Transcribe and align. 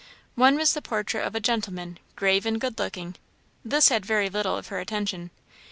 One 0.33 0.55
was 0.55 0.73
the 0.73 0.81
portrait 0.81 1.27
of 1.27 1.35
a 1.35 1.39
gentleman, 1.39 1.99
grave 2.15 2.47
and 2.47 2.59
good 2.59 2.79
looking; 2.79 3.17
this 3.63 3.89
had 3.89 4.03
very 4.03 4.31
little 4.31 4.57
of 4.57 4.69
her 4.69 4.79
attention. 4.79 5.29